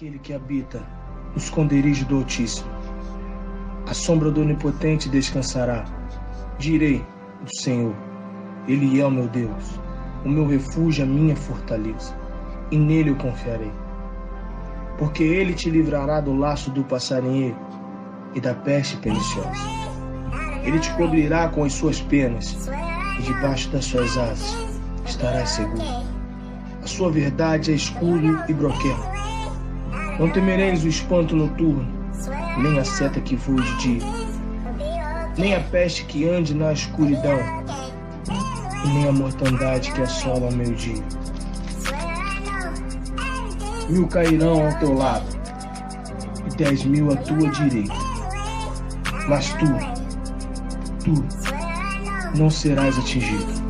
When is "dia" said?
33.78-34.02